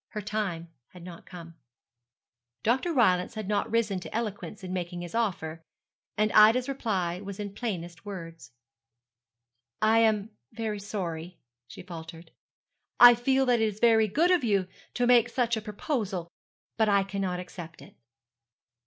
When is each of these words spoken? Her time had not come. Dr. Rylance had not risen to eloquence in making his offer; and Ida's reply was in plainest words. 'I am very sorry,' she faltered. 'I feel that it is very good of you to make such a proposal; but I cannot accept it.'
Her 0.13 0.21
time 0.23 0.69
had 0.93 1.03
not 1.03 1.27
come. 1.27 1.57
Dr. 2.63 2.91
Rylance 2.91 3.35
had 3.35 3.47
not 3.47 3.69
risen 3.69 3.99
to 3.99 4.15
eloquence 4.15 4.63
in 4.63 4.73
making 4.73 5.01
his 5.03 5.13
offer; 5.13 5.61
and 6.17 6.31
Ida's 6.31 6.67
reply 6.67 7.21
was 7.21 7.39
in 7.39 7.53
plainest 7.53 8.03
words. 8.03 8.51
'I 9.79 9.99
am 9.99 10.29
very 10.53 10.79
sorry,' 10.79 11.37
she 11.67 11.83
faltered. 11.83 12.31
'I 12.99 13.13
feel 13.13 13.45
that 13.45 13.61
it 13.61 13.65
is 13.67 13.79
very 13.79 14.07
good 14.07 14.31
of 14.31 14.43
you 14.43 14.67
to 14.95 15.05
make 15.05 15.29
such 15.29 15.55
a 15.55 15.61
proposal; 15.61 16.27
but 16.77 16.89
I 16.89 17.03
cannot 17.03 17.39
accept 17.39 17.79
it.' 17.79 17.95